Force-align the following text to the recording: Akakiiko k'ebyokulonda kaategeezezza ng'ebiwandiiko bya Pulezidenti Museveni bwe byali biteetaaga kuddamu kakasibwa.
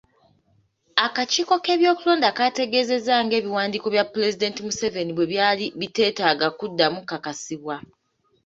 Akakiiko 1.05 1.53
k'ebyokulonda 1.63 2.29
kaategeezezza 2.37 3.15
ng'ebiwandiiko 3.25 3.87
bya 3.93 4.03
Pulezidenti 4.13 4.59
Museveni 4.67 5.11
bwe 5.13 5.29
byali 5.31 5.65
biteetaaga 5.79 6.47
kuddamu 6.59 6.99
kakasibwa. 7.09 7.75